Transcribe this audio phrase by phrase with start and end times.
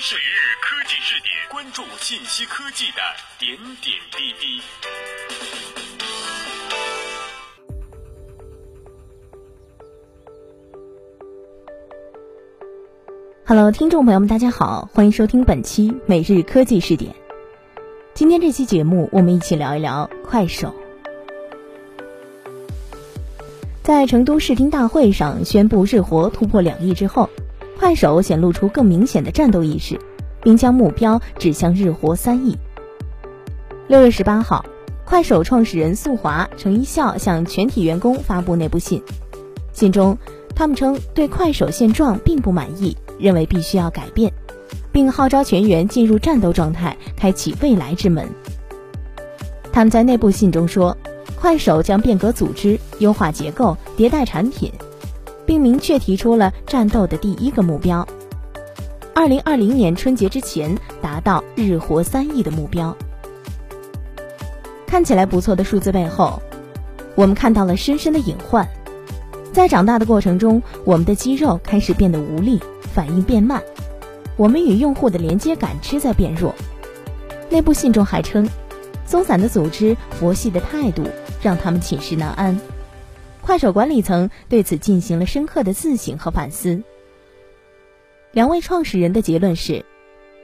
[0.00, 3.02] 每日科技试点，关注信息科技的
[3.38, 4.62] 点点滴滴。
[13.44, 17.14] Hello，听众朋友们，大家好，欢迎收听本期每日科技视点。
[18.14, 20.74] 今天这期节目，我们一起聊一聊快手。
[23.82, 27.28] 在成都视听大会上宣布日活突破两亿之后，
[27.80, 29.98] 快手显露出更明显的战斗意识，
[30.42, 32.54] 并将目标指向日活三亿。
[33.88, 34.66] 六月十八号，
[35.06, 39.02] 快手创始人宿华、程一笑向全体员工发布内部信，
[39.72, 40.18] 信中
[40.54, 42.94] 他们称对快手现状并不满意。
[43.18, 44.30] 认为必须要改变，
[44.92, 48.28] 并号召全员进入战斗状态，开启未来之门。
[49.72, 50.96] 他们在内部信中说，
[51.34, 54.70] 快手将变革组织、优化结构、迭代产品，
[55.50, 58.06] 并明确提出了战斗的第一个目标：
[59.12, 62.96] 二零二零年春节之前达到日活三亿的目标。
[64.86, 66.40] 看起来不错的数字背后，
[67.16, 68.68] 我们看到了深深的隐患。
[69.52, 72.60] 在长大的过程中，我们的肌肉开始变得无力。
[72.94, 73.60] 反应变慢，
[74.36, 76.54] 我们与用户的连接感知在变弱。
[77.48, 78.48] 内部信中还称，
[79.04, 81.02] 松散的组织、佛系的态度
[81.42, 82.56] 让他们寝食难安。
[83.50, 86.80] 快手管理层对此进行了深刻的自省和反思。
[88.30, 89.84] 两位创始人的结论是：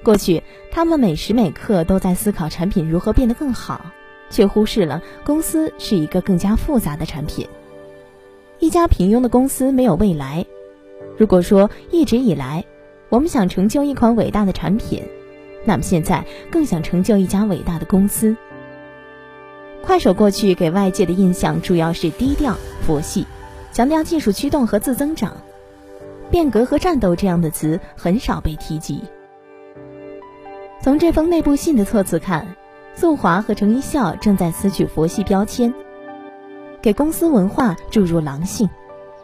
[0.03, 3.87] 过去他们每时每刻都在思考产品如何变得更好，
[4.29, 7.47] 却忽视了公司是一个更加复杂的产品。
[8.59, 10.45] 一家平庸的公司没有未来。
[11.17, 12.65] 如果说一直以来
[13.09, 15.01] 我们想成就一款伟大的产品，
[15.65, 18.37] 那么现在更想成就一家伟大的公司。
[19.81, 23.27] 快手过去给外界的印象主要是低调、佛系，
[23.73, 25.37] 强调技术驱动和自增长，
[26.31, 29.03] 变革和战斗这样的词很少被提及。
[30.81, 32.55] 从这封内部信的措辞看，
[32.95, 35.75] 宿华和程一笑正在撕去佛系标签，
[36.81, 38.71] 给公司文化注入狼性。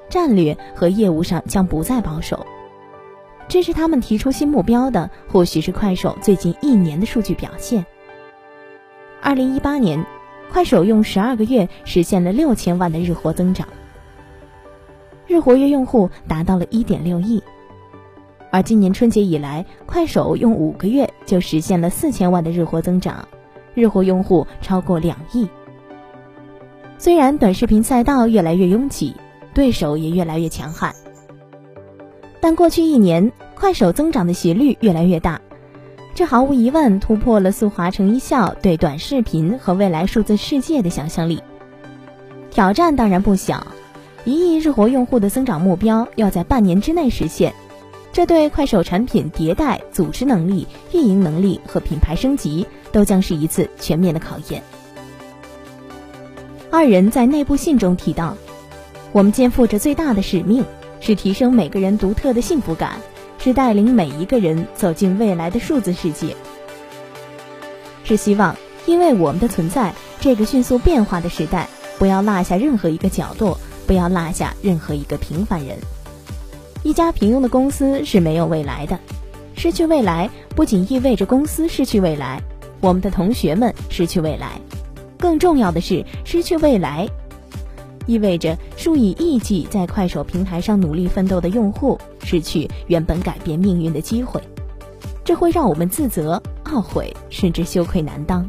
[0.08, 2.44] 战略和业务上将不再保守。
[3.48, 7.86] 支持他们提出新目标的，或许是快手最近一年的数据表现。
[9.22, 10.04] 二零一八年，
[10.52, 13.66] 快手用十二个月实现了六千万的日活增长，
[15.26, 17.42] 日活跃用户达到了一点六亿。
[18.50, 23.26] 而今年春节以来，快手用五个月就实现了四千万的日活增长，
[23.74, 25.48] 日活用户超过两亿。
[26.98, 29.16] 虽然短视频赛道越来越拥挤。
[29.54, 30.94] 对手也越来越强悍，
[32.40, 35.38] 但过去一年，快手增长的斜率越来越大，
[36.14, 41.42] 这毫无疑问突破了速滑成一笑对短视频和未来数字世界的想象力。
[42.50, 43.66] 挑战当然不小，
[44.24, 47.54] 一亿日活用户的增长目标要在半年之内实现，
[48.12, 54.62] 这对快手产品迭代、组织能力、运营能力和品牌升级都将是一次全面的考验。
[56.70, 58.36] 二人在内部信中提到。
[59.14, 60.64] 我们肩负着最大的使命，
[61.00, 62.92] 是提升每个人独特的幸福感，
[63.42, 66.36] 是带领每一个人走进未来的数字世界，
[68.04, 68.54] 是希望
[68.86, 75.76] 因为我们的存在，这个迅速变化的时代不要落下任何一个角落，不要落下任何一个平凡人。
[76.84, 79.00] 一家平庸的公司是没有未来的，
[79.56, 82.40] 失去未来不仅意味着公司失去未来，
[82.80, 84.60] 我们的同学们失去未来，
[85.18, 87.08] 更重要的是失去未来。
[88.06, 94.40] 意味着数以亿计在快手平台上努力奋斗的用户失去原本改变命运的机会，
[95.24, 98.48] 这会让我们自责、懊悔，甚至羞愧难当。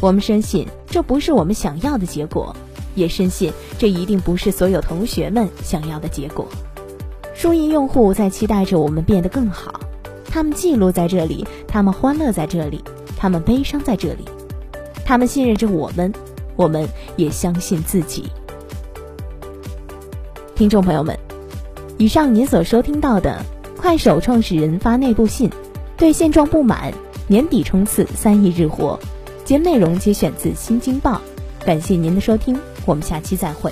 [0.00, 2.54] 我们深信这不是我们想要的结果，
[2.94, 6.46] 也深信这一定不是所有同学们想要的结果。
[7.34, 9.80] 数亿用户在期待着我们变得更好，
[10.26, 12.82] 他们记录在这里，他们欢乐在这里，
[13.16, 14.24] 他们悲伤在这里，
[15.04, 16.12] 他们信任着我们。
[16.56, 18.24] 我们也相信自己。
[20.54, 21.18] 听众朋友们，
[21.98, 23.44] 以上您所收听到的
[23.76, 25.50] 快手创始人发内部信，
[25.96, 26.92] 对现状不满，
[27.28, 28.98] 年底冲刺三亿日活。
[29.44, 31.20] 节目内容节选自《新京报》，
[31.64, 33.70] 感谢您的收听，我们下期再会。